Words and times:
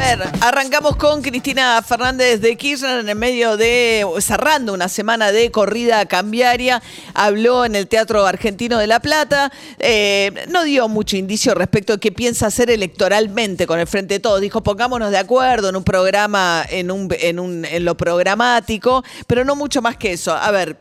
A 0.00 0.16
ver, 0.16 0.28
arrancamos 0.40 0.96
con 0.96 1.20
Cristina 1.20 1.82
Fernández 1.82 2.40
de 2.40 2.56
Kirchner 2.56 3.00
en 3.00 3.08
el 3.10 3.16
medio 3.16 3.58
de, 3.58 4.06
cerrando 4.20 4.72
una 4.72 4.88
semana 4.88 5.30
de 5.30 5.50
corrida 5.50 6.06
cambiaria, 6.06 6.82
habló 7.12 7.66
en 7.66 7.74
el 7.74 7.86
Teatro 7.86 8.24
Argentino 8.24 8.78
de 8.78 8.86
La 8.86 9.00
Plata, 9.00 9.52
eh, 9.78 10.46
no 10.48 10.64
dio 10.64 10.88
mucho 10.88 11.18
indicio 11.18 11.54
respecto 11.54 11.92
de 11.92 12.00
qué 12.00 12.12
piensa 12.12 12.46
hacer 12.46 12.70
electoralmente 12.70 13.66
con 13.66 13.78
el 13.78 13.86
Frente 13.86 14.14
de 14.14 14.20
Todos, 14.20 14.40
dijo 14.40 14.62
pongámonos 14.62 15.10
de 15.10 15.18
acuerdo 15.18 15.68
en 15.68 15.76
un 15.76 15.84
programa, 15.84 16.64
en, 16.70 16.90
un, 16.90 17.14
en, 17.20 17.38
un, 17.38 17.66
en 17.66 17.84
lo 17.84 17.94
programático, 17.94 19.04
pero 19.26 19.44
no 19.44 19.54
mucho 19.54 19.82
más 19.82 19.98
que 19.98 20.12
eso. 20.12 20.32
A 20.32 20.50
ver. 20.50 20.78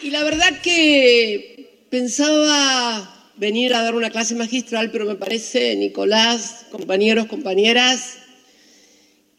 Y 0.00 0.10
la 0.10 0.22
verdad 0.22 0.60
que 0.62 1.86
pensaba 1.90 3.15
venir 3.36 3.74
a 3.74 3.82
dar 3.82 3.94
una 3.94 4.10
clase 4.10 4.34
magistral, 4.34 4.90
pero 4.90 5.04
me 5.04 5.14
parece, 5.14 5.76
Nicolás, 5.76 6.66
compañeros, 6.70 7.26
compañeras, 7.26 8.18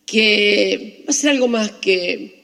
que 0.06 1.04
va 1.08 1.12
a 1.12 1.14
ser 1.14 1.32
algo 1.32 1.48
más 1.48 1.72
que 1.72 2.38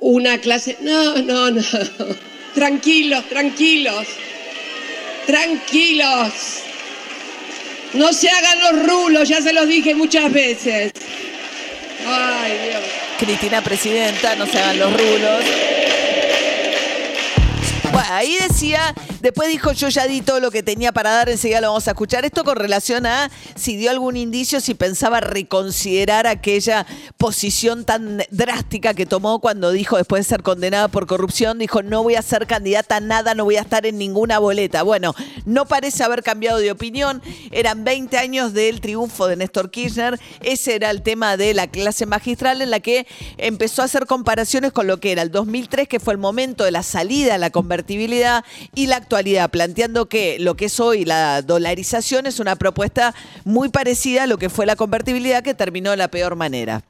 una 0.00 0.38
clase. 0.38 0.76
No, 0.80 1.16
no, 1.18 1.50
no. 1.50 1.62
Tranquilos, 2.54 3.28
tranquilos. 3.28 4.06
Tranquilos. 5.26 6.32
No 7.94 8.12
se 8.12 8.28
hagan 8.28 8.58
los 8.60 8.88
rulos, 8.88 9.28
ya 9.28 9.40
se 9.40 9.52
los 9.52 9.68
dije 9.68 9.94
muchas 9.94 10.32
veces. 10.32 10.92
Ay, 12.06 12.52
Dios. 12.68 12.82
Cristina 13.18 13.62
Presidenta, 13.62 14.34
no 14.36 14.46
se 14.46 14.58
hagan 14.58 14.78
los 14.78 14.92
rulos. 14.92 15.44
Bueno, 17.92 18.08
ahí 18.10 18.36
decía, 18.48 18.94
después 19.20 19.48
dijo 19.48 19.72
yo 19.72 19.88
ya 19.88 20.06
di 20.06 20.20
todo 20.20 20.40
lo 20.40 20.50
que 20.50 20.62
tenía 20.62 20.92
para 20.92 21.10
dar, 21.10 21.28
enseguida 21.28 21.60
lo 21.60 21.68
vamos 21.68 21.88
a 21.88 21.92
escuchar. 21.92 22.24
Esto 22.24 22.44
con 22.44 22.56
relación 22.56 23.06
a 23.06 23.30
si 23.54 23.76
dio 23.76 23.90
algún 23.90 24.16
indicio, 24.16 24.60
si 24.60 24.74
pensaba 24.74 25.20
reconsiderar 25.20 26.26
aquella 26.26 26.86
posición 27.16 27.84
tan 27.84 28.22
drástica 28.30 28.94
que 28.94 29.06
tomó 29.06 29.40
cuando 29.40 29.72
dijo, 29.72 29.96
después 29.96 30.24
de 30.24 30.28
ser 30.28 30.42
condenada 30.42 30.88
por 30.88 31.06
corrupción, 31.06 31.58
dijo 31.58 31.82
no 31.82 32.02
voy 32.02 32.14
a 32.14 32.22
ser 32.22 32.46
candidata 32.46 32.96
a 32.96 33.00
nada, 33.00 33.34
no 33.34 33.44
voy 33.44 33.56
a 33.56 33.62
estar 33.62 33.86
en 33.86 33.98
ninguna 33.98 34.38
boleta. 34.38 34.82
Bueno, 34.82 35.14
no 35.44 35.66
parece 35.66 36.02
haber 36.04 36.22
cambiado 36.22 36.58
de 36.58 36.70
opinión. 36.70 37.22
Eran 37.50 37.84
20 37.84 38.16
años 38.18 38.52
del 38.52 38.80
triunfo 38.80 39.26
de 39.26 39.36
Néstor 39.36 39.70
Kirchner. 39.70 40.18
Ese 40.42 40.74
era 40.74 40.90
el 40.90 41.02
tema 41.02 41.36
de 41.36 41.54
la 41.54 41.66
clase 41.66 42.06
magistral 42.06 42.62
en 42.62 42.70
la 42.70 42.80
que 42.80 43.06
empezó 43.36 43.82
a 43.82 43.86
hacer 43.86 44.06
comparaciones 44.06 44.72
con 44.72 44.86
lo 44.86 45.00
que 45.00 45.12
era 45.12 45.22
el 45.22 45.30
2003, 45.30 45.88
que 45.88 46.00
fue 46.00 46.14
el 46.14 46.18
momento 46.18 46.64
de 46.64 46.70
la 46.70 46.82
salida 46.82 47.34
a 47.34 47.38
la 47.38 47.50
convertibilidad 47.50 48.44
y 48.74 48.86
la 48.86 49.00
actualidad, 49.10 49.50
planteando 49.50 50.08
que 50.08 50.38
lo 50.38 50.56
que 50.56 50.66
es 50.66 50.78
hoy 50.78 51.04
la 51.04 51.42
dolarización 51.42 52.26
es 52.26 52.38
una 52.38 52.54
propuesta 52.54 53.12
muy 53.44 53.68
parecida 53.68 54.22
a 54.22 54.26
lo 54.28 54.38
que 54.38 54.48
fue 54.48 54.66
la 54.66 54.76
convertibilidad 54.76 55.42
que 55.42 55.52
terminó 55.52 55.90
de 55.90 55.96
la 55.96 56.12
peor 56.12 56.36
manera. 56.36 56.84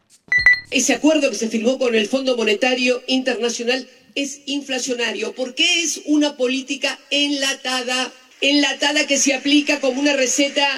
Ese 0.71 0.93
acuerdo 0.93 1.31
que 1.31 1.37
se 1.37 1.49
firmó 1.49 1.79
con 1.79 1.95
el 1.95 2.09
Fondo 2.09 2.37
Monetario 2.37 3.03
Internacional 3.07 3.89
es 4.15 4.43
inflacionario 4.45 5.35
porque 5.35 5.83
es 5.83 6.03
una 6.05 6.37
política 6.37 6.99
enlatada, 7.11 8.13
enlatada 8.43 9.07
que 9.07 9.17
se 9.17 9.33
aplica 9.33 9.81
como 9.81 9.99
una 9.99 10.13
receta 10.13 10.69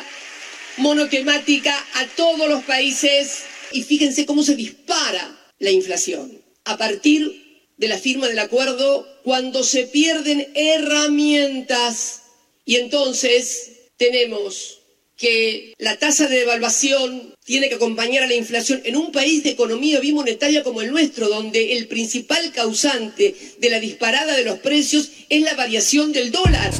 monotemática 0.76 1.74
a 1.94 2.06
todos 2.14 2.48
los 2.48 2.62
países 2.62 3.42
y 3.72 3.82
fíjense 3.82 4.26
cómo 4.26 4.44
se 4.44 4.54
dispara 4.54 5.36
la 5.58 5.72
inflación. 5.72 6.40
A 6.64 6.78
partir 6.78 7.66
de 7.78 7.88
la 7.88 7.98
firma 7.98 8.28
del 8.28 8.38
acuerdo 8.38 9.11
cuando 9.24 9.62
se 9.64 9.84
pierden 9.84 10.48
herramientas 10.54 12.22
y 12.64 12.76
entonces 12.76 13.90
tenemos 13.96 14.80
que 15.16 15.74
la 15.78 15.96
tasa 15.98 16.26
de 16.26 16.40
devaluación 16.40 17.34
tiene 17.44 17.68
que 17.68 17.76
acompañar 17.76 18.24
a 18.24 18.26
la 18.26 18.34
inflación 18.34 18.80
en 18.84 18.96
un 18.96 19.12
país 19.12 19.44
de 19.44 19.50
economía 19.50 20.00
bimonetaria 20.00 20.64
como 20.64 20.82
el 20.82 20.90
nuestro, 20.90 21.28
donde 21.28 21.76
el 21.76 21.86
principal 21.86 22.52
causante 22.52 23.34
de 23.58 23.70
la 23.70 23.78
disparada 23.78 24.36
de 24.36 24.44
los 24.44 24.58
precios 24.58 25.10
es 25.28 25.42
la 25.42 25.54
variación 25.54 26.12
del 26.12 26.32
dólar. 26.32 26.72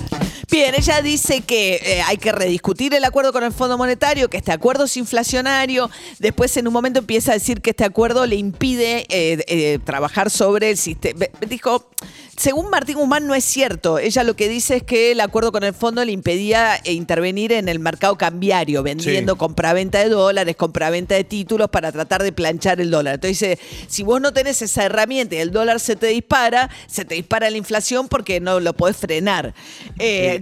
Bien, 0.52 0.74
ella 0.74 1.00
dice 1.00 1.40
que 1.40 1.76
eh, 1.76 2.02
hay 2.02 2.18
que 2.18 2.30
rediscutir 2.30 2.92
el 2.92 3.02
acuerdo 3.04 3.32
con 3.32 3.42
el 3.42 3.52
Fondo 3.52 3.78
Monetario, 3.78 4.28
que 4.28 4.36
este 4.36 4.52
acuerdo 4.52 4.84
es 4.84 4.98
inflacionario. 4.98 5.88
Después, 6.18 6.54
en 6.58 6.66
un 6.66 6.74
momento, 6.74 6.98
empieza 6.98 7.30
a 7.30 7.34
decir 7.34 7.62
que 7.62 7.70
este 7.70 7.84
acuerdo 7.84 8.26
le 8.26 8.36
impide 8.36 9.06
eh, 9.08 9.42
eh, 9.46 9.78
trabajar 9.82 10.28
sobre 10.28 10.68
el 10.68 10.76
sistema. 10.76 11.24
Dijo, 11.48 11.88
según 12.36 12.68
Martín 12.68 12.96
Guzmán, 12.96 13.26
no 13.26 13.34
es 13.34 13.44
cierto. 13.44 13.98
Ella 13.98 14.24
lo 14.24 14.34
que 14.34 14.48
dice 14.48 14.76
es 14.76 14.82
que 14.82 15.12
el 15.12 15.20
acuerdo 15.20 15.52
con 15.52 15.64
el 15.64 15.72
fondo 15.72 16.04
le 16.04 16.12
impedía 16.12 16.80
intervenir 16.84 17.52
en 17.52 17.69
el 17.69 17.78
mercado 17.78 18.19
cambiario, 18.19 18.82
vendiendo 18.82 19.36
compraventa 19.36 20.00
de 20.00 20.08
dólares, 20.08 20.56
compraventa 20.56 21.14
de 21.14 21.24
títulos 21.24 21.70
para 21.70 21.92
tratar 21.92 22.22
de 22.22 22.32
planchar 22.32 22.80
el 22.80 22.90
dólar. 22.90 23.14
Entonces 23.14 23.38
dice, 23.38 23.58
si 23.88 24.02
vos 24.02 24.20
no 24.20 24.32
tenés 24.32 24.60
esa 24.60 24.84
herramienta 24.84 25.34
y 25.34 25.38
el 25.38 25.50
dólar 25.50 25.78
se 25.78 25.96
te 25.96 26.08
dispara, 26.08 26.69
se 26.86 27.04
te 27.04 27.14
dispara 27.14 27.48
la 27.48 27.56
inflación 27.56 28.08
porque 28.08 28.40
no 28.40 28.60
lo 28.60 28.72
podés 28.74 28.96
frenar. 28.96 29.54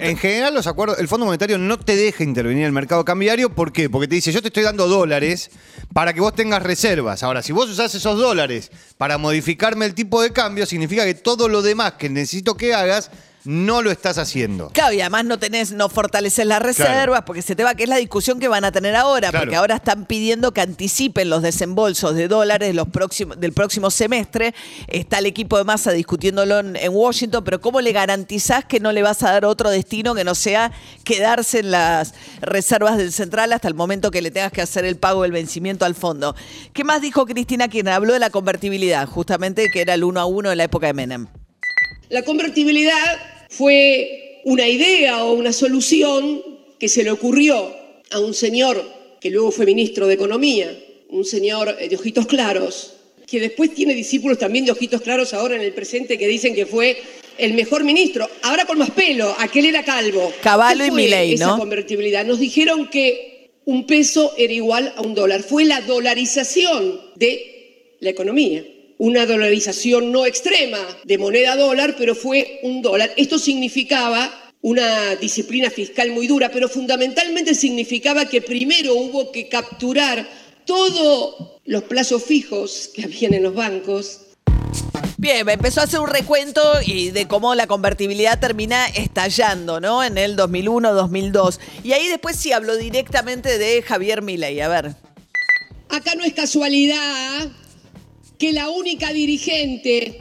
En 0.02 0.16
general, 0.16 0.54
los 0.54 0.66
acuerdos, 0.66 0.98
el 0.98 1.08
Fondo 1.08 1.26
Monetario 1.26 1.58
no 1.58 1.78
te 1.78 1.96
deja 1.96 2.24
intervenir 2.24 2.60
en 2.60 2.66
el 2.66 2.72
mercado 2.72 3.04
cambiario. 3.04 3.54
¿Por 3.54 3.72
qué? 3.72 3.88
Porque 3.88 4.08
te 4.08 4.14
dice, 4.14 4.32
yo 4.32 4.42
te 4.42 4.48
estoy 4.48 4.62
dando 4.62 4.88
dólares 4.88 5.50
para 5.92 6.12
que 6.12 6.20
vos 6.20 6.34
tengas 6.34 6.62
reservas. 6.62 7.22
Ahora, 7.22 7.42
si 7.42 7.52
vos 7.52 7.68
usás 7.68 7.94
esos 7.94 8.18
dólares 8.18 8.70
para 8.98 9.18
modificarme 9.18 9.86
el 9.86 9.94
tipo 9.94 10.22
de 10.22 10.32
cambio, 10.32 10.66
significa 10.66 11.04
que 11.04 11.14
todo 11.14 11.48
lo 11.48 11.62
demás 11.62 11.94
que 11.94 12.08
necesito 12.08 12.56
que 12.56 12.74
hagas 12.74 13.10
no 13.44 13.82
lo 13.82 13.90
estás 13.90 14.18
haciendo. 14.18 14.68
Claro, 14.70 14.92
y 14.92 15.00
además 15.00 15.24
no 15.24 15.38
tenés, 15.38 15.72
no 15.72 15.88
fortaleces 15.88 16.46
las 16.46 16.60
reservas, 16.60 17.22
porque 17.22 17.42
se 17.42 17.56
te 17.56 17.64
va, 17.64 17.74
que 17.74 17.84
es 17.84 17.88
la 17.88 17.96
discusión 17.96 18.38
que 18.38 18.48
van 18.48 18.64
a 18.64 18.72
tener 18.72 18.96
ahora, 18.96 19.32
porque 19.32 19.56
ahora 19.56 19.76
están 19.76 20.06
pidiendo 20.06 20.52
que 20.52 20.60
anticipen 20.60 21.30
los 21.30 21.42
desembolsos 21.42 22.14
de 22.14 22.28
dólares 22.28 22.74
los 22.74 22.88
próximos, 22.88 23.40
del 23.40 23.52
próximo 23.52 23.90
semestre. 23.90 24.54
Está 24.88 25.18
el 25.18 25.26
equipo 25.26 25.56
de 25.56 25.64
masa 25.64 25.92
discutiéndolo 25.92 26.58
en, 26.58 26.90
Washington, 26.90 27.44
pero 27.44 27.60
¿cómo 27.60 27.80
le 27.80 27.92
garantizás 27.92 28.64
que 28.64 28.80
no 28.80 28.92
le 28.92 29.02
vas 29.02 29.22
a 29.22 29.30
dar 29.30 29.44
otro 29.44 29.70
destino 29.70 30.14
que 30.14 30.24
no 30.24 30.34
sea 30.34 30.72
quedarse 31.04 31.60
en 31.60 31.70
las 31.70 32.14
reservas 32.40 32.98
del 32.98 33.12
central 33.12 33.52
hasta 33.52 33.68
el 33.68 33.74
momento 33.74 34.10
que 34.10 34.20
le 34.20 34.30
tengas 34.30 34.52
que 34.52 34.60
hacer 34.60 34.84
el 34.84 34.96
pago 34.96 35.22
del 35.22 35.32
vencimiento 35.32 35.84
al 35.84 35.94
fondo? 35.94 36.34
¿Qué 36.72 36.84
más 36.84 37.00
dijo 37.00 37.26
Cristina, 37.26 37.68
quien 37.68 37.88
habló 37.88 38.12
de 38.12 38.18
la 38.18 38.30
convertibilidad, 38.30 39.06
justamente 39.08 39.70
que 39.72 39.80
era 39.80 39.94
el 39.94 40.04
uno 40.04 40.20
a 40.20 40.26
uno 40.26 40.50
de 40.50 40.56
la 40.56 40.64
época 40.64 40.88
de 40.88 40.94
Menem? 40.94 41.28
La 42.10 42.22
convertibilidad 42.22 43.18
fue 43.50 44.40
una 44.44 44.66
idea 44.66 45.22
o 45.24 45.32
una 45.32 45.52
solución 45.52 46.42
que 46.76 46.88
se 46.88 47.04
le 47.04 47.12
ocurrió 47.12 47.72
a 48.10 48.18
un 48.18 48.34
señor 48.34 48.84
que 49.20 49.30
luego 49.30 49.52
fue 49.52 49.64
ministro 49.64 50.08
de 50.08 50.14
Economía, 50.14 50.76
un 51.10 51.24
señor 51.24 51.76
de 51.76 51.94
ojitos 51.94 52.26
claros, 52.26 52.94
que 53.28 53.38
después 53.38 53.72
tiene 53.74 53.94
discípulos 53.94 54.38
también 54.38 54.64
de 54.64 54.72
ojitos 54.72 55.02
claros 55.02 55.32
ahora 55.34 55.54
en 55.54 55.60
el 55.60 55.72
presente 55.72 56.18
que 56.18 56.26
dicen 56.26 56.52
que 56.52 56.66
fue 56.66 57.00
el 57.38 57.54
mejor 57.54 57.84
ministro, 57.84 58.28
ahora 58.42 58.64
con 58.64 58.78
más 58.78 58.90
pelo, 58.90 59.32
aquel 59.38 59.66
era 59.66 59.84
calvo. 59.84 60.32
Caballo 60.42 60.84
y 60.84 60.90
Milei, 60.90 61.36
¿no? 61.36 61.46
Esa 61.46 61.58
convertibilidad. 61.58 62.24
Nos 62.24 62.40
dijeron 62.40 62.90
que 62.90 63.52
un 63.66 63.86
peso 63.86 64.34
era 64.36 64.52
igual 64.52 64.92
a 64.96 65.02
un 65.02 65.14
dólar. 65.14 65.44
Fue 65.44 65.64
la 65.64 65.80
dolarización 65.80 67.00
de 67.14 67.94
la 68.00 68.10
economía 68.10 68.64
una 69.00 69.24
dolarización 69.24 70.12
no 70.12 70.26
extrema 70.26 70.78
de 71.04 71.16
moneda 71.16 71.56
dólar, 71.56 71.94
pero 71.96 72.14
fue 72.14 72.60
un 72.62 72.82
dólar. 72.82 73.10
Esto 73.16 73.38
significaba 73.38 74.30
una 74.60 75.16
disciplina 75.16 75.70
fiscal 75.70 76.10
muy 76.10 76.26
dura, 76.26 76.50
pero 76.50 76.68
fundamentalmente 76.68 77.54
significaba 77.54 78.26
que 78.26 78.42
primero 78.42 78.94
hubo 78.94 79.32
que 79.32 79.48
capturar 79.48 80.28
todos 80.66 81.60
los 81.64 81.84
plazos 81.84 82.22
fijos 82.22 82.90
que 82.94 83.04
habían 83.04 83.32
en 83.32 83.44
los 83.44 83.54
bancos, 83.54 84.20
Bien, 85.16 85.46
empezó 85.50 85.82
a 85.82 85.84
hacer 85.84 86.00
un 86.00 86.08
recuento 86.08 86.62
y 86.86 87.10
de 87.10 87.28
cómo 87.28 87.54
la 87.54 87.66
convertibilidad 87.66 88.40
termina 88.40 88.86
estallando, 88.86 89.78
¿no? 89.78 90.02
En 90.02 90.16
el 90.16 90.34
2001, 90.34 90.94
2002. 90.94 91.60
Y 91.84 91.92
ahí 91.92 92.08
después 92.08 92.36
sí 92.36 92.52
habló 92.52 92.74
directamente 92.78 93.58
de 93.58 93.82
Javier 93.82 94.22
Milei. 94.22 94.62
A 94.62 94.68
ver. 94.68 94.94
Acá 95.90 96.14
no 96.14 96.24
es 96.24 96.32
casualidad 96.32 97.50
que 98.40 98.52
la 98.54 98.70
única 98.70 99.12
dirigente 99.12 100.18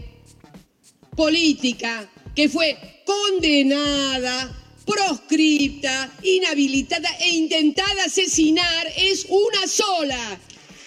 política 1.15 2.11
que 2.35 2.49
fue 2.49 2.77
condenada, 3.05 4.53
proscripta, 4.85 6.11
inhabilitada 6.21 7.09
e 7.21 7.29
intentada 7.29 8.03
asesinar 8.05 8.87
es 8.97 9.25
una 9.29 9.65
sola, 9.67 10.37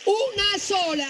una 0.05 0.59
sola, 0.59 1.09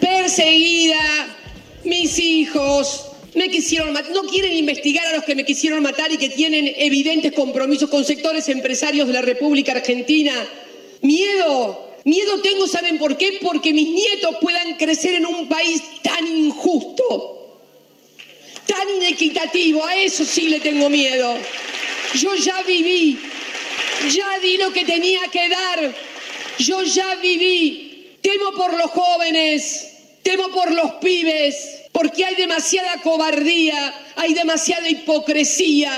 perseguida 0.00 1.38
mis 1.84 2.18
hijos 2.18 3.06
me 3.36 3.50
quisieron 3.50 3.92
matar, 3.92 4.12
no 4.12 4.24
quieren 4.24 4.52
investigar 4.52 5.06
a 5.06 5.16
los 5.16 5.24
que 5.24 5.36
me 5.36 5.44
quisieron 5.44 5.82
matar 5.82 6.10
y 6.10 6.16
que 6.16 6.28
tienen 6.28 6.72
evidentes 6.76 7.32
compromisos 7.32 7.88
con 7.88 8.04
sectores 8.04 8.48
empresarios 8.48 9.06
de 9.06 9.12
la 9.12 9.22
República 9.22 9.72
Argentina. 9.72 10.32
Miedo, 11.02 11.93
miedo 12.04 12.40
tengo, 12.40 12.66
¿saben 12.66 12.98
por 12.98 13.16
qué? 13.16 13.38
Porque 13.42 13.72
mis 13.72 13.88
nietos 13.88 14.36
puedan 14.40 14.74
crecer 14.74 15.14
en 15.14 15.26
un 15.26 15.48
país 15.48 15.82
tan 16.02 16.26
injusto, 16.26 17.60
tan 18.66 18.88
inequitativo, 18.96 19.84
a 19.84 19.96
eso 19.96 20.24
sí 20.24 20.48
le 20.48 20.60
tengo 20.60 20.88
miedo. 20.88 21.36
Yo 22.14 22.34
ya 22.36 22.62
viví, 22.62 23.18
ya 24.10 24.38
di 24.38 24.56
lo 24.56 24.72
que 24.72 24.84
tenía 24.84 25.22
que 25.32 25.48
dar, 25.48 25.94
yo 26.58 26.82
ya 26.82 27.16
viví, 27.16 28.18
temo 28.20 28.52
por 28.52 28.74
los 28.74 28.90
jóvenes, 28.90 29.88
temo 30.22 30.48
por 30.48 30.70
los 30.72 30.92
pibes, 30.94 31.82
porque 31.92 32.24
hay 32.24 32.34
demasiada 32.34 33.00
cobardía, 33.02 33.94
hay 34.16 34.34
demasiada 34.34 34.88
hipocresía. 34.88 35.90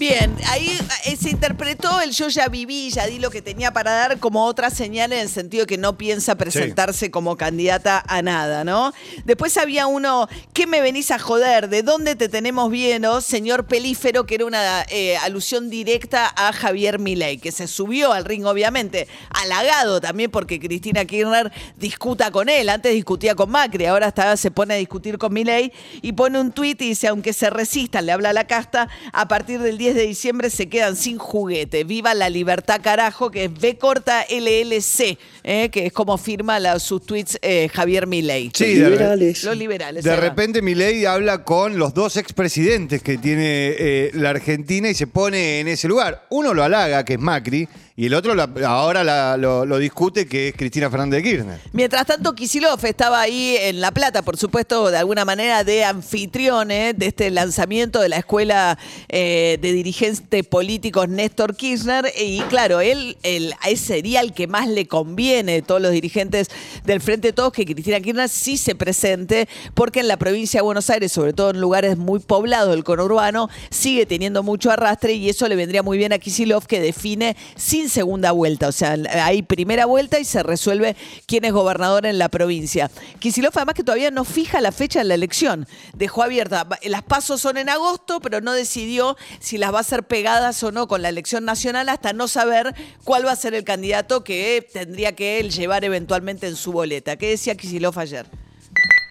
Bien, 0.00 0.34
ahí 0.46 0.78
eh, 1.04 1.14
se 1.14 1.28
interpretó 1.28 2.00
el 2.00 2.12
yo 2.12 2.28
ya 2.28 2.48
viví, 2.48 2.88
ya 2.88 3.06
di 3.06 3.18
lo 3.18 3.30
que 3.30 3.42
tenía 3.42 3.70
para 3.70 3.92
dar 3.92 4.18
como 4.18 4.46
otra 4.46 4.70
señal 4.70 5.12
en 5.12 5.18
el 5.18 5.28
sentido 5.28 5.66
que 5.66 5.76
no 5.76 5.98
piensa 5.98 6.36
presentarse 6.36 7.10
como 7.10 7.36
candidata 7.36 8.02
a 8.08 8.22
nada, 8.22 8.64
¿no? 8.64 8.94
Después 9.26 9.58
había 9.58 9.86
uno, 9.86 10.26
¿qué 10.54 10.66
me 10.66 10.80
venís 10.80 11.10
a 11.10 11.18
joder? 11.18 11.68
¿De 11.68 11.82
dónde 11.82 12.16
te 12.16 12.30
tenemos 12.30 12.70
bien? 12.70 13.02
¿no? 13.02 13.20
Señor 13.20 13.66
Pelífero, 13.66 14.24
que 14.24 14.36
era 14.36 14.46
una 14.46 14.86
eh, 14.88 15.18
alusión 15.18 15.68
directa 15.68 16.32
a 16.34 16.54
Javier 16.54 16.98
Milei, 16.98 17.36
que 17.36 17.52
se 17.52 17.68
subió 17.68 18.14
al 18.14 18.24
ring, 18.24 18.46
obviamente, 18.46 19.06
halagado 19.28 20.00
también 20.00 20.30
porque 20.30 20.58
Cristina 20.58 21.04
Kirchner 21.04 21.52
discuta 21.76 22.30
con 22.30 22.48
él. 22.48 22.70
Antes 22.70 22.94
discutía 22.94 23.34
con 23.34 23.50
Macri, 23.50 23.84
ahora 23.84 24.06
hasta 24.06 24.34
se 24.38 24.50
pone 24.50 24.72
a 24.72 24.76
discutir 24.78 25.18
con 25.18 25.34
Milei 25.34 25.74
y 26.00 26.12
pone 26.12 26.40
un 26.40 26.52
tuit 26.52 26.80
y 26.80 26.88
dice, 26.88 27.08
aunque 27.08 27.34
se 27.34 27.50
resistan, 27.50 28.06
le 28.06 28.12
habla 28.12 28.30
a 28.30 28.32
la 28.32 28.46
casta, 28.46 28.88
a 29.12 29.28
partir 29.28 29.60
del 29.60 29.76
10 29.76 29.89
de 29.94 30.06
diciembre 30.06 30.50
se 30.50 30.68
quedan 30.68 30.96
sin 30.96 31.18
juguete. 31.18 31.84
Viva 31.84 32.14
la 32.14 32.28
libertad, 32.30 32.80
carajo, 32.82 33.30
que 33.30 33.44
es 33.44 33.54
B 33.60 33.76
corta 33.78 34.24
LLC, 34.28 35.18
eh, 35.44 35.68
que 35.70 35.86
es 35.86 35.92
como 35.92 36.18
firma 36.18 36.58
la- 36.58 36.78
sus 36.78 37.04
tweets 37.04 37.38
eh, 37.42 37.68
Javier 37.72 38.06
Milei. 38.06 38.50
Sí, 38.54 38.74
de, 38.74 38.90
Los 38.90 39.56
liberales. 39.56 40.04
de 40.04 40.10
ahí 40.10 40.16
va. 40.16 40.22
repente 40.22 40.62
Milei 40.62 41.04
habla 41.04 41.44
con 41.44 41.78
los 41.78 41.94
dos 41.94 42.16
expresidentes 42.16 43.02
que 43.02 43.18
tiene 43.18 43.74
eh, 43.78 44.10
la 44.14 44.30
Argentina 44.30 44.88
y 44.88 44.94
se 44.94 45.06
pone 45.06 45.60
en 45.60 45.68
ese 45.68 45.88
lugar. 45.88 46.26
Uno 46.30 46.54
lo 46.54 46.62
halaga, 46.64 47.04
que 47.04 47.14
es 47.14 47.20
Macri, 47.20 47.68
y 48.00 48.06
el 48.06 48.14
otro 48.14 48.34
ahora 48.66 49.36
lo, 49.36 49.78
discute, 49.78 50.26
que 50.26 50.48
es 50.48 50.54
Cristina 50.56 50.88
Fernández 50.88 51.22
de 51.22 51.30
Kirchner. 51.30 51.60
Mientras 51.74 52.06
tanto, 52.06 52.34
Kisilov 52.34 52.82
estaba 52.86 53.20
ahí 53.20 53.58
en 53.60 53.82
La 53.82 53.90
Plata, 53.90 54.22
por 54.22 54.38
supuesto, 54.38 54.90
de 54.90 54.96
alguna 54.96 55.26
manera 55.26 55.64
de 55.64 55.84
anfitrión 55.84 56.70
eh, 56.70 56.94
de 56.96 57.08
este 57.08 57.30
lanzamiento 57.30 58.00
de 58.00 58.08
la 58.08 58.16
Escuela 58.16 58.78
eh, 59.10 59.58
de 59.60 59.72
Dirigentes 59.74 60.46
Políticos 60.46 61.10
Néstor 61.10 61.54
Kirchner. 61.54 62.10
Y 62.18 62.40
claro, 62.48 62.80
él, 62.80 63.18
él 63.22 63.52
él 63.66 63.76
sería 63.76 64.22
el 64.22 64.32
que 64.32 64.46
más 64.46 64.66
le 64.66 64.88
conviene 64.88 65.52
de 65.52 65.60
todos 65.60 65.82
los 65.82 65.92
dirigentes 65.92 66.48
del 66.86 67.02
Frente 67.02 67.28
de 67.28 67.32
Todos 67.34 67.52
que 67.52 67.66
Cristina 67.66 68.00
Kirchner 68.00 68.30
sí 68.30 68.56
se 68.56 68.74
presente, 68.74 69.46
porque 69.74 70.00
en 70.00 70.08
la 70.08 70.16
provincia 70.16 70.60
de 70.60 70.62
Buenos 70.62 70.88
Aires, 70.88 71.12
sobre 71.12 71.34
todo 71.34 71.50
en 71.50 71.60
lugares 71.60 71.98
muy 71.98 72.20
poblados 72.20 72.70
del 72.70 72.82
conurbano, 72.82 73.50
sigue 73.68 74.06
teniendo 74.06 74.42
mucho 74.42 74.70
arrastre 74.70 75.12
y 75.12 75.28
eso 75.28 75.46
le 75.48 75.56
vendría 75.56 75.82
muy 75.82 75.98
bien 75.98 76.14
a 76.14 76.18
Kisilov, 76.18 76.66
que 76.66 76.80
define 76.80 77.36
sin 77.56 77.89
segunda 77.90 78.32
vuelta. 78.32 78.68
O 78.68 78.72
sea, 78.72 78.96
hay 79.22 79.42
primera 79.42 79.84
vuelta 79.84 80.18
y 80.18 80.24
se 80.24 80.42
resuelve 80.42 80.96
quién 81.26 81.44
es 81.44 81.52
gobernador 81.52 82.06
en 82.06 82.18
la 82.18 82.28
provincia. 82.28 82.90
Kisilov, 83.18 83.52
además, 83.54 83.74
que 83.74 83.84
todavía 83.84 84.10
no 84.10 84.24
fija 84.24 84.60
la 84.60 84.72
fecha 84.72 85.00
de 85.00 85.04
la 85.04 85.14
elección. 85.14 85.66
Dejó 85.94 86.22
abierta. 86.22 86.66
Las 86.84 87.02
pasos 87.02 87.40
son 87.40 87.58
en 87.58 87.68
agosto, 87.68 88.20
pero 88.20 88.40
no 88.40 88.52
decidió 88.52 89.16
si 89.40 89.58
las 89.58 89.74
va 89.74 89.80
a 89.80 89.84
ser 89.84 90.04
pegadas 90.04 90.62
o 90.62 90.72
no 90.72 90.88
con 90.88 91.02
la 91.02 91.08
elección 91.10 91.44
nacional 91.44 91.88
hasta 91.88 92.12
no 92.12 92.28
saber 92.28 92.74
cuál 93.04 93.26
va 93.26 93.32
a 93.32 93.36
ser 93.36 93.54
el 93.54 93.64
candidato 93.64 94.24
que 94.24 94.66
tendría 94.72 95.14
que 95.14 95.40
él 95.40 95.50
llevar 95.50 95.84
eventualmente 95.84 96.46
en 96.46 96.56
su 96.56 96.72
boleta. 96.72 97.16
¿Qué 97.16 97.30
decía 97.30 97.54
Kisilov 97.54 97.98
ayer? 97.98 98.26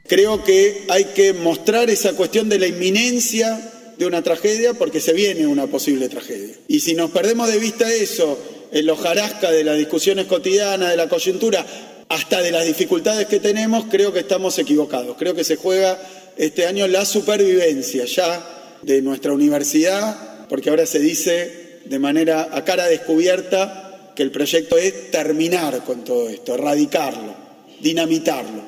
Creo 0.08 0.44
que 0.44 0.88
hay 0.90 1.06
que 1.14 1.34
mostrar 1.34 1.90
esa 1.90 2.16
cuestión 2.16 2.50
de 2.50 2.58
la 2.58 2.66
inminencia 2.66 3.60
de 4.00 4.06
una 4.06 4.24
tragedia 4.24 4.74
porque 4.74 5.02
se 5.02 5.12
viene 5.12 5.46
una 5.46 5.68
posible 5.68 6.08
tragedia. 6.08 6.56
Y 6.70 6.80
si 6.80 6.94
nos 6.94 7.12
perdemos 7.12 7.50
de 7.50 7.60
vista 7.60 7.92
eso, 7.92 8.40
en 8.72 8.86
los 8.86 8.98
jarascas 8.98 9.52
de 9.52 9.66
las 9.66 9.78
discusiones 9.78 10.26
cotidianas, 10.26 10.92
de 10.92 10.96
la 10.96 11.10
coyuntura, 11.10 11.66
hasta 12.08 12.42
de 12.42 12.52
las 12.52 12.66
dificultades 12.66 13.28
que 13.28 13.42
tenemos, 13.42 13.86
creo 13.92 14.14
que 14.14 14.20
estamos 14.20 14.58
equivocados. 14.58 15.18
Creo 15.18 15.36
que 15.36 15.44
se 15.44 15.58
juega 15.58 16.00
este 16.38 16.66
año 16.66 16.88
la 16.88 17.04
supervivencia 17.04 18.06
ya 18.06 18.80
de 18.84 19.02
nuestra 19.02 19.34
universidad, 19.34 20.48
porque 20.48 20.70
ahora 20.70 20.86
se 20.86 21.00
dice 21.00 21.82
de 21.84 22.00
manera 22.00 22.50
a 22.54 22.64
cara 22.64 22.88
descubierta 22.88 24.14
que 24.16 24.24
el 24.24 24.32
proyecto 24.32 24.78
es 24.78 25.12
terminar 25.12 25.84
con 25.84 26.06
todo 26.06 26.30
esto, 26.30 26.56
erradicarlo, 26.56 27.36
dinamitarlo. 27.82 28.64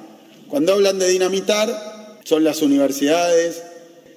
Cuando 0.49 0.73
hablan 0.73 0.99
de 0.99 1.07
dinamitar, 1.07 2.19
son 2.25 2.43
las 2.43 2.61
universidades, 2.61 3.63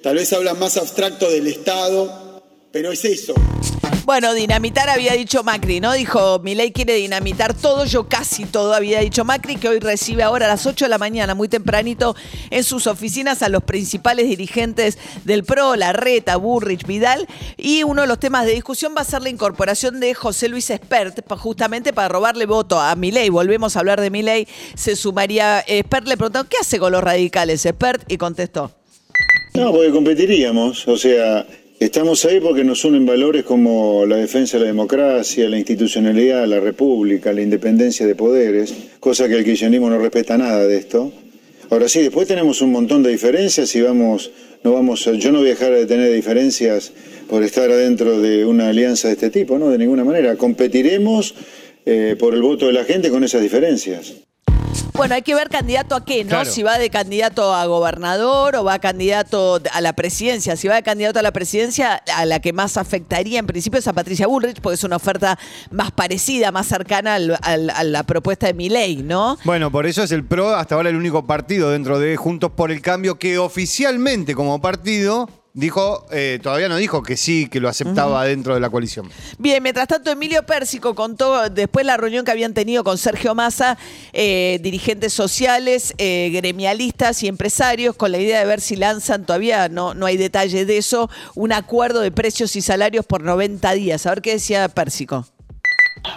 tal 0.05 0.17
vez 0.17 0.31
hablan 0.33 0.59
más 0.59 0.77
abstracto 0.77 1.31
del 1.31 1.47
Estado, 1.47 2.43
pero 2.71 2.91
es 2.91 3.03
eso. 3.05 3.33
Bueno, 4.03 4.35
dinamitar 4.35 4.87
había 4.87 5.13
dicho 5.13 5.43
Macri, 5.43 5.79
¿no? 5.79 5.93
Dijo, 5.93 6.37
mi 6.43 6.53
ley 6.53 6.71
quiere 6.71 6.93
dinamitar 6.93 7.55
todo, 7.55 7.85
yo 7.85 8.07
casi 8.07 8.45
todo 8.45 8.75
había 8.75 8.99
dicho 8.99 9.25
Macri, 9.25 9.55
que 9.55 9.67
hoy 9.67 9.79
recibe 9.79 10.21
ahora 10.21 10.45
a 10.45 10.49
las 10.49 10.67
8 10.67 10.85
de 10.85 10.89
la 10.89 10.99
mañana, 10.99 11.33
muy 11.33 11.47
tempranito, 11.47 12.15
en 12.51 12.63
sus 12.63 12.85
oficinas 12.85 13.41
a 13.41 13.49
los 13.49 13.63
principales 13.63 14.27
dirigentes 14.27 14.99
del 15.23 15.43
PRO, 15.43 15.75
Larreta, 15.75 16.35
Burrich, 16.35 16.85
Vidal, 16.85 17.27
y 17.57 17.81
uno 17.81 18.03
de 18.03 18.07
los 18.07 18.19
temas 18.19 18.45
de 18.45 18.53
discusión 18.53 18.93
va 18.95 19.01
a 19.01 19.05
ser 19.05 19.23
la 19.23 19.29
incorporación 19.29 19.99
de 19.99 20.13
José 20.13 20.49
Luis 20.49 20.69
Espert, 20.69 21.27
justamente 21.35 21.93
para 21.93 22.09
robarle 22.09 22.45
voto 22.45 22.79
a 22.79 22.95
Milei. 22.95 23.29
Volvemos 23.29 23.75
a 23.75 23.79
hablar 23.79 23.99
de 23.99 24.11
Milei, 24.11 24.47
se 24.75 24.95
sumaría 24.95 25.61
Espert, 25.61 26.07
le 26.07 26.15
preguntó, 26.15 26.47
¿qué 26.47 26.57
hace 26.61 26.77
con 26.77 26.91
los 26.91 27.03
radicales 27.03 27.65
Espert? 27.65 28.03
Y 28.07 28.17
contestó. 28.17 28.84
No, 29.55 29.71
porque 29.71 29.89
competiríamos, 29.89 30.85
o 30.85 30.97
sea, 30.97 31.45
estamos 31.79 32.25
ahí 32.25 32.41
porque 32.41 32.65
nos 32.65 32.83
unen 32.83 33.05
valores 33.05 33.45
como 33.45 34.05
la 34.05 34.17
defensa 34.17 34.57
de 34.57 34.63
la 34.63 34.67
democracia, 34.67 35.47
la 35.47 35.57
institucionalidad, 35.57 36.45
la 36.45 36.59
república, 36.59 37.31
la 37.31 37.41
independencia 37.41 38.05
de 38.05 38.15
poderes, 38.15 38.73
cosa 38.99 39.29
que 39.29 39.35
el 39.35 39.45
kirchnerismo 39.45 39.89
no 39.89 39.97
respeta 39.97 40.37
nada 40.37 40.67
de 40.67 40.77
esto. 40.77 41.13
Ahora 41.69 41.87
sí, 41.87 42.01
después 42.01 42.27
tenemos 42.27 42.61
un 42.61 42.73
montón 42.73 43.01
de 43.01 43.11
diferencias 43.11 43.73
y 43.75 43.81
vamos, 43.81 44.29
no 44.63 44.73
vamos, 44.73 45.05
yo 45.05 45.31
no 45.31 45.39
voy 45.39 45.47
a 45.47 45.51
dejar 45.51 45.71
de 45.71 45.85
tener 45.85 46.11
diferencias 46.11 46.91
por 47.29 47.41
estar 47.41 47.71
adentro 47.71 48.19
de 48.19 48.45
una 48.45 48.69
alianza 48.69 49.07
de 49.07 49.13
este 49.13 49.29
tipo, 49.29 49.57
no, 49.57 49.69
de 49.69 49.77
ninguna 49.77 50.03
manera. 50.03 50.35
Competiremos 50.35 51.33
eh, 51.85 52.17
por 52.19 52.33
el 52.33 52.41
voto 52.41 52.67
de 52.67 52.73
la 52.73 52.83
gente 52.83 53.09
con 53.09 53.23
esas 53.23 53.41
diferencias. 53.41 54.24
Bueno, 54.95 55.15
hay 55.15 55.21
que 55.23 55.35
ver 55.35 55.49
candidato 55.49 55.93
a 55.95 56.05
qué, 56.05 56.23
¿no? 56.23 56.29
Claro. 56.29 56.49
Si 56.49 56.63
va 56.63 56.77
de 56.77 56.89
candidato 56.89 57.53
a 57.53 57.65
gobernador 57.65 58.55
o 58.55 58.63
va 58.63 58.79
candidato 58.79 59.59
a 59.73 59.81
la 59.81 59.93
presidencia. 59.93 60.55
Si 60.55 60.67
va 60.67 60.75
de 60.75 60.83
candidato 60.83 61.19
a 61.19 61.21
la 61.21 61.31
presidencia, 61.31 62.01
a 62.15 62.25
la 62.25 62.39
que 62.39 62.53
más 62.53 62.77
afectaría 62.77 63.39
en 63.39 63.45
principio 63.45 63.79
es 63.79 63.87
a 63.87 63.93
Patricia 63.93 64.25
Bullrich, 64.27 64.61
porque 64.61 64.75
es 64.75 64.83
una 64.83 64.95
oferta 64.95 65.37
más 65.69 65.91
parecida, 65.91 66.51
más 66.51 66.67
cercana 66.67 67.15
al- 67.15 67.37
al- 67.41 67.69
a 67.71 67.83
la 67.83 68.03
propuesta 68.03 68.47
de 68.47 68.53
Milei, 68.53 68.97
¿no? 69.03 69.37
Bueno, 69.43 69.69
por 69.69 69.85
eso 69.85 70.01
es 70.03 70.11
el 70.11 70.23
PRO 70.23 70.55
hasta 70.55 70.75
ahora 70.75 70.89
el 70.89 70.95
único 70.95 71.25
partido 71.27 71.71
dentro 71.71 71.99
de 71.99 72.15
Juntos 72.15 72.51
por 72.55 72.71
el 72.71 72.81
Cambio 72.81 73.19
que 73.19 73.37
oficialmente 73.37 74.33
como 74.33 74.61
partido 74.61 75.29
dijo, 75.55 76.05
eh, 76.11 76.37
todavía 76.43 76.67
no 76.67 76.75
dijo 76.75 77.01
que 77.01 77.15
sí, 77.15 77.47
que 77.49 77.61
lo 77.61 77.69
aceptaba 77.69 78.25
dentro 78.25 78.53
de 78.53 78.59
la 78.59 78.69
coalición. 78.69 79.09
Bien, 79.39 79.63
mientras 79.63 79.87
tanto, 79.87 80.11
Emilio 80.11 80.45
Pérsico 80.45 80.93
contó 80.93 81.49
después 81.49 81.85
la 81.85 81.95
reunión 81.97 82.25
que 82.25 82.31
habían 82.31 82.53
tenido 82.53 82.83
con 82.83 82.97
Sergio 82.97 83.33
Massa, 83.33 83.77
eh, 84.11 84.59
dirigentes 84.61 85.13
sociales, 85.13 85.95
eh, 85.97 86.29
gremialistas 86.33 87.23
y 87.23 87.29
empresarios, 87.29 87.95
con 87.95 88.11
la 88.11 88.19
idea 88.19 88.39
de 88.39 88.45
ver 88.45 88.59
si 88.59 88.75
lanzan, 88.75 89.25
todavía 89.25 89.69
no, 89.69 89.93
no 89.93 90.05
hay 90.05 90.17
detalle 90.17 90.65
de 90.65 90.77
eso, 90.77 91.09
un 91.35 91.53
acuerdo 91.53 92.01
de 92.01 92.11
precios 92.11 92.55
y 92.57 92.61
salarios 92.61 93.05
por 93.05 93.23
90 93.23 93.71
días. 93.73 94.05
A 94.05 94.09
ver 94.09 94.21
qué 94.21 94.31
decía 94.33 94.67
Pérsico. 94.67 95.25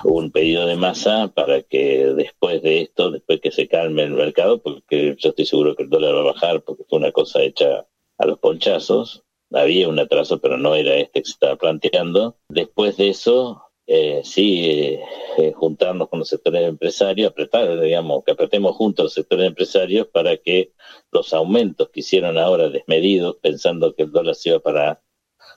un 0.02 0.32
pedido 0.32 0.66
de 0.66 0.74
masa 0.74 1.28
para 1.28 1.62
que 1.62 2.12
después 2.16 2.60
de 2.62 2.82
esto, 2.82 3.12
después 3.12 3.40
que 3.40 3.52
se 3.52 3.68
calme 3.68 4.02
el 4.02 4.14
mercado, 4.14 4.60
porque 4.60 5.14
yo 5.16 5.30
estoy 5.30 5.46
seguro 5.46 5.76
que 5.76 5.84
el 5.84 5.90
dólar 5.90 6.16
va 6.16 6.20
a 6.20 6.32
bajar, 6.32 6.62
porque 6.62 6.82
fue 6.90 6.98
una 6.98 7.12
cosa 7.12 7.40
hecha 7.40 7.86
a 8.18 8.26
los 8.26 8.40
ponchazos, 8.40 9.24
había 9.52 9.88
un 9.88 9.98
atraso, 9.98 10.40
pero 10.40 10.58
no 10.58 10.74
era 10.74 10.94
este 10.96 11.20
que 11.22 11.26
se 11.26 11.32
estaba 11.32 11.56
planteando. 11.56 12.36
Después 12.48 12.96
de 12.96 13.08
eso, 13.08 13.62
eh, 13.86 14.20
sí, 14.24 14.64
eh, 14.68 15.00
eh, 15.38 15.52
juntarnos 15.52 16.08
con 16.08 16.18
los 16.20 16.28
sectores 16.28 16.66
empresarios, 16.68 17.30
apretar, 17.30 17.80
digamos, 17.80 18.24
que 18.24 18.32
apretemos 18.32 18.76
juntos 18.76 19.04
los 19.04 19.14
sectores 19.14 19.46
empresarios 19.46 20.06
para 20.08 20.36
que 20.36 20.72
los 21.12 21.32
aumentos 21.32 21.88
que 21.90 22.00
hicieron 22.00 22.36
ahora 22.38 22.68
desmedidos, 22.68 23.36
pensando 23.40 23.94
que 23.94 24.02
el 24.04 24.12
dólar 24.12 24.34
se 24.34 24.50
iba 24.50 24.60
para, 24.60 25.02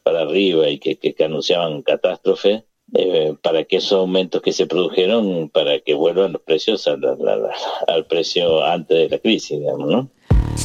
para 0.04 0.22
arriba 0.22 0.70
y 0.70 0.80
que, 0.80 0.98
que, 0.98 1.24
anunciaban 1.24 1.82
catástrofe, 1.82 2.66
eh, 2.94 3.36
para 3.42 3.64
que 3.66 3.78
esos 3.78 3.94
aumentos 4.00 4.42
que 4.42 4.52
se 4.54 4.68
produjeron, 4.68 5.50
para 5.50 5.80
que 5.80 5.94
vuelvan 5.94 6.34
los 6.34 6.42
precios 6.42 6.88
al, 6.88 7.04
al- 7.06 7.50
al 7.88 8.06
precio 8.08 8.64
antes 8.64 8.98
de 8.98 9.10
la 9.10 9.20
crisis, 9.20 9.60
digamos, 9.60 9.90
¿no? 9.90 10.10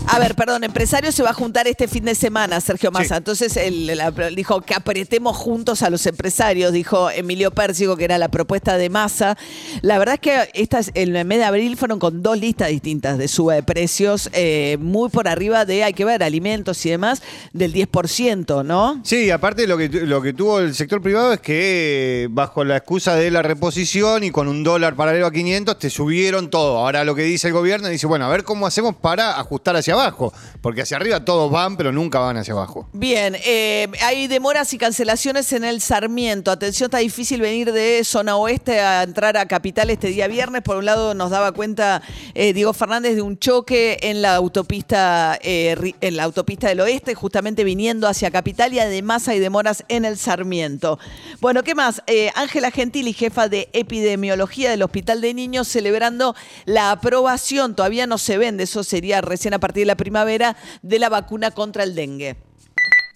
A 0.09 0.19
ver, 0.19 0.35
perdón, 0.35 0.62
empresario 0.64 1.11
se 1.12 1.23
va 1.23 1.31
a 1.31 1.35
juntar 1.35 1.66
este 1.66 1.88
fin 1.88 2.05
de 2.05 2.14
semana, 2.14 2.61
Sergio 2.61 2.90
Massa. 2.93 3.14
Sí. 3.16 3.19
Entonces 3.19 3.57
él, 3.57 3.87
la- 3.87 4.11
dijo 4.35 4.61
que 4.61 4.75
apretemos 4.75 5.37
juntos 5.37 5.83
a 5.83 5.90
los 5.90 6.07
empresarios, 6.07 6.73
dijo 6.73 7.11
Emilio 7.11 7.50
Pérsigo, 7.50 7.97
que 7.97 8.05
era 8.05 8.16
la 8.16 8.28
propuesta 8.28 8.78
de 8.78 8.88
Massa. 8.88 9.37
La 9.83 9.99
verdad 9.99 10.14
es 10.14 10.21
que 10.21 10.49
estas, 10.55 10.90
en 10.95 11.14
el 11.16 11.25
mes 11.25 11.38
de 11.38 11.45
abril 11.45 11.76
fueron 11.76 11.99
con 11.99 12.23
dos 12.23 12.38
listas 12.38 12.69
distintas 12.69 13.19
de 13.19 13.28
suba 13.28 13.55
de 13.55 13.62
precios, 13.62 14.31
eh, 14.33 14.76
muy 14.81 15.09
por 15.11 15.28
arriba 15.28 15.64
de, 15.64 15.83
hay 15.85 15.93
que 15.93 16.05
ver, 16.05 16.23
alimentos 16.23 16.85
y 16.87 16.90
demás, 16.90 17.23
del 17.52 17.73
10%, 17.73 18.64
¿no? 18.64 19.00
Sí, 19.05 19.31
aparte 19.31 19.66
lo 19.66 19.76
que, 19.76 19.88
lo 19.88 20.23
que 20.23 20.33
tuvo 20.33 20.61
el 20.61 20.75
sector 20.75 21.02
privado 21.02 21.33
es 21.33 21.40
que 21.40 22.28
bajo 22.31 22.64
la 22.64 22.76
excusa 22.76 23.16
de 23.16 23.31
la 23.31 23.43
reposición 23.43 24.25
y 24.25 24.31
con 24.31 24.49
un 24.49 24.62
dólar 24.62 24.95
paralelo 24.97 25.26
a 25.26 25.33
500 25.33 25.78
te 25.78 25.90
subieron 25.90 26.49
todo. 26.49 26.78
Ahora 26.78 27.05
lo 27.05 27.14
que 27.14 27.23
dice 27.23 27.49
el 27.49 27.55
gobierno 27.55 27.88
dice, 27.88 28.07
bueno, 28.07 28.25
a 28.26 28.28
ver 28.28 28.45
cómo 28.45 28.66
hacemos 28.66 28.95
para 28.95 29.38
ajustar 29.38 29.75
hacia 29.76 29.95
abajo, 29.95 30.33
porque 30.61 30.83
hacia 30.83 30.97
arriba 30.97 31.25
todos 31.25 31.50
van, 31.50 31.76
pero 31.76 31.92
nunca 31.92 32.18
van 32.18 32.37
hacia 32.37 32.54
abajo. 32.54 32.88
Bien, 32.92 33.37
eh, 33.45 33.88
hay 34.02 34.26
demoras 34.26 34.73
y 34.73 34.78
cancelaciones 34.78 35.52
en 35.52 35.64
el 35.64 35.80
Sarmiento. 35.80 36.50
Atención, 36.50 36.87
está 36.87 36.99
difícil 36.99 37.40
venir 37.40 37.73
de 37.73 38.02
zona 38.04 38.37
oeste 38.37 38.80
a 38.80 39.02
entrar 39.02 39.37
a 39.37 39.47
Capital 39.47 39.90
este 39.90 40.09
día 40.09 40.28
viernes. 40.28 40.62
Por 40.62 40.76
un 40.76 40.85
lado 40.85 41.14
nos 41.14 41.30
daba 41.30 41.52
cuenta 41.52 42.02
eh, 42.35 42.52
Diego 42.52 42.73
Fernández 42.73 43.14
de 43.14 43.23
un 43.23 43.38
choque 43.38 43.99
en 44.02 44.23
la 44.23 44.35
autopista 44.35 45.38
eh, 45.42 45.95
en 46.00 46.16
la 46.16 46.25
autopista 46.25 46.68
del 46.68 46.80
oeste, 46.80 47.14
justamente 47.14 47.64
viniendo 47.64 48.09
hacia 48.09 48.30
Capital 48.30 48.73
y 48.73 48.80
además 48.80 49.28
hay 49.28 49.38
demoras 49.38 49.85
en 49.88 50.04
el 50.04 50.16
Sarmiento. 50.18 50.99
Bueno, 51.40 51.62
¿qué 51.62 51.75
más? 51.75 52.02
Ángela 52.35 52.71
Gentili, 52.71 53.12
jefa 53.12 53.49
de 53.49 53.68
epidemiología 53.73 54.71
del 54.71 54.83
Hospital 54.83 55.21
de 55.21 55.35
Niños, 55.35 55.68
celebrando 55.68 56.35
la 56.64 56.90
aprobación, 56.90 57.75
todavía 57.75 58.06
no 58.06 58.18
se 58.18 58.38
vende, 58.38 58.64
eso 58.64 58.85
sería 58.85 59.21
recién 59.21 59.54
a 59.54 59.59
partir 59.66 59.82
de 59.82 59.87
la 59.87 59.96
primavera, 59.96 60.56
de 60.82 60.99
la 60.99 61.08
vacuna 61.08 61.50
contra 61.50 61.82
el 61.82 61.94
dengue. 61.94 62.37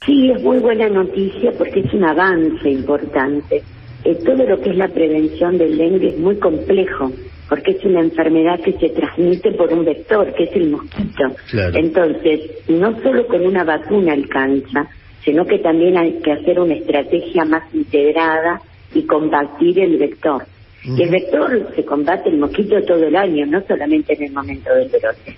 Sí, 0.05 0.31
es 0.31 0.43
muy 0.43 0.59
buena 0.59 0.89
noticia 0.89 1.53
porque 1.57 1.81
es 1.81 1.95
un 1.95 2.05
avance 2.05 2.69
importante. 2.69 3.63
Eh, 4.05 4.15
todo 4.25 4.45
lo 4.45 4.61
que 4.61 4.71
es 4.71 4.77
la 4.77 4.89
prevención 4.89 5.59
del 5.59 5.79
dengue 5.79 6.09
es 6.09 6.19
muy 6.19 6.37
complejo 6.37 7.13
porque 7.49 7.73
es 7.73 7.85
una 7.85 8.01
enfermedad 8.01 8.61
que 8.61 8.73
se 8.73 8.89
transmite 8.91 9.53
por 9.53 9.73
un 9.73 9.85
vector, 9.85 10.33
que 10.35 10.45
es 10.45 10.53
el 10.55 10.71
mosquito. 10.71 11.25
Claro. 11.51 11.77
Entonces, 11.77 12.41
no 12.69 12.99
solo 13.03 13.27
con 13.27 13.45
una 13.45 13.65
vacuna 13.65 14.13
alcanza, 14.13 14.89
sino 15.25 15.45
que 15.45 15.59
también 15.59 15.99
hay 15.99 16.21
que 16.21 16.33
hacer 16.33 16.59
una 16.59 16.75
estrategia 16.75 17.45
más 17.45 17.63
integrada 17.75 18.63
y 18.95 19.03
combatir 19.03 19.79
el 19.81 19.99
vector. 19.99 20.45
Y 20.85 21.03
el 21.03 21.11
vector 21.11 21.73
se 21.77 21.85
combate 21.85 22.31
el 22.31 22.39
mosquito 22.39 22.81
todo 22.83 23.05
el 23.05 23.17
año, 23.17 23.47
no 23.47 23.63
solamente 23.67 24.15
en 24.15 24.23
el 24.25 24.33
momento 24.33 24.75
del 24.75 24.89
brote. 24.89 25.37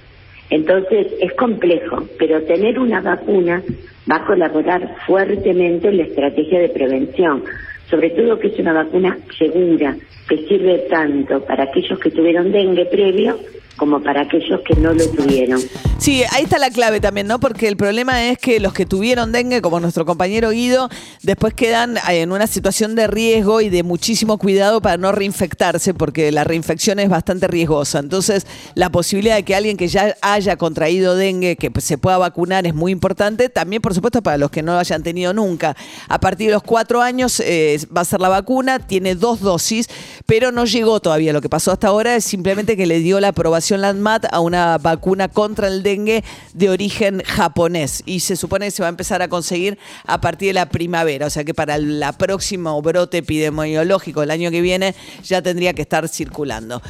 Entonces 0.52 1.06
es 1.18 1.32
complejo, 1.32 2.06
pero 2.18 2.42
tener 2.42 2.78
una 2.78 3.00
vacuna 3.00 3.62
va 4.10 4.16
a 4.16 4.26
colaborar 4.26 4.96
fuertemente 5.06 5.88
en 5.88 5.96
la 5.96 6.02
estrategia 6.02 6.60
de 6.60 6.68
prevención, 6.68 7.42
sobre 7.88 8.10
todo 8.10 8.38
que 8.38 8.48
es 8.48 8.58
una 8.58 8.74
vacuna 8.74 9.16
segura, 9.38 9.96
que 10.28 10.36
sirve 10.46 10.84
tanto 10.90 11.42
para 11.46 11.64
aquellos 11.64 11.98
que 11.98 12.10
tuvieron 12.10 12.52
dengue 12.52 12.84
previo 12.84 13.38
como 13.78 14.02
para 14.02 14.20
aquellos 14.20 14.60
que 14.60 14.78
no 14.78 14.92
lo 14.92 15.08
tuvieron. 15.16 15.58
Sí, 16.02 16.24
ahí 16.32 16.42
está 16.42 16.58
la 16.58 16.70
clave 16.70 16.98
también, 16.98 17.28
¿no? 17.28 17.38
Porque 17.38 17.68
el 17.68 17.76
problema 17.76 18.24
es 18.24 18.36
que 18.36 18.58
los 18.58 18.72
que 18.72 18.86
tuvieron 18.86 19.30
dengue, 19.30 19.62
como 19.62 19.78
nuestro 19.78 20.04
compañero 20.04 20.50
Guido, 20.50 20.88
después 21.22 21.54
quedan 21.54 21.96
eh, 21.96 22.22
en 22.22 22.32
una 22.32 22.48
situación 22.48 22.96
de 22.96 23.06
riesgo 23.06 23.60
y 23.60 23.68
de 23.68 23.84
muchísimo 23.84 24.36
cuidado 24.36 24.82
para 24.82 24.96
no 24.96 25.12
reinfectarse, 25.12 25.94
porque 25.94 26.32
la 26.32 26.42
reinfección 26.42 26.98
es 26.98 27.08
bastante 27.08 27.46
riesgosa. 27.46 28.00
Entonces, 28.00 28.48
la 28.74 28.90
posibilidad 28.90 29.36
de 29.36 29.44
que 29.44 29.54
alguien 29.54 29.76
que 29.76 29.86
ya 29.86 30.16
haya 30.22 30.56
contraído 30.56 31.14
dengue, 31.14 31.54
que 31.54 31.70
se 31.80 31.98
pueda 31.98 32.18
vacunar, 32.18 32.66
es 32.66 32.74
muy 32.74 32.90
importante. 32.90 33.48
También, 33.48 33.80
por 33.80 33.94
supuesto, 33.94 34.22
para 34.22 34.38
los 34.38 34.50
que 34.50 34.64
no 34.64 34.72
lo 34.72 34.80
hayan 34.80 35.04
tenido 35.04 35.32
nunca. 35.32 35.76
A 36.08 36.18
partir 36.18 36.48
de 36.48 36.54
los 36.54 36.64
cuatro 36.64 37.00
años 37.00 37.38
eh, 37.38 37.78
va 37.96 38.00
a 38.00 38.04
ser 38.04 38.20
la 38.20 38.28
vacuna, 38.28 38.80
tiene 38.80 39.14
dos 39.14 39.38
dosis, 39.38 39.86
pero 40.26 40.50
no 40.50 40.64
llegó 40.64 40.98
todavía. 40.98 41.32
Lo 41.32 41.40
que 41.40 41.48
pasó 41.48 41.70
hasta 41.70 41.86
ahora 41.86 42.16
es 42.16 42.24
simplemente 42.24 42.76
que 42.76 42.86
le 42.86 42.98
dio 42.98 43.20
la 43.20 43.28
aprobación 43.28 43.82
LANDMAT 43.82 44.24
a 44.32 44.40
una 44.40 44.78
vacuna 44.78 45.28
contra 45.28 45.68
el 45.68 45.84
dengue 45.84 45.91
de 45.96 46.70
origen 46.70 47.22
japonés 47.24 48.02
y 48.06 48.20
se 48.20 48.36
supone 48.36 48.66
que 48.66 48.70
se 48.70 48.82
va 48.82 48.88
a 48.88 48.90
empezar 48.90 49.22
a 49.22 49.28
conseguir 49.28 49.78
a 50.06 50.20
partir 50.20 50.48
de 50.48 50.54
la 50.54 50.68
primavera, 50.68 51.26
o 51.26 51.30
sea 51.30 51.44
que 51.44 51.54
para 51.54 51.76
el 51.76 52.00
la 52.00 52.12
próximo 52.12 52.80
brote 52.82 53.18
epidemiológico 53.18 54.20
del 54.20 54.30
año 54.30 54.50
que 54.50 54.60
viene 54.60 54.94
ya 55.24 55.42
tendría 55.42 55.74
que 55.74 55.82
estar 55.82 56.08
circulando. 56.08 56.82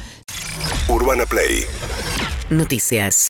Urbana 0.87 1.25
Play 1.25 1.65
Noticias. 2.49 3.27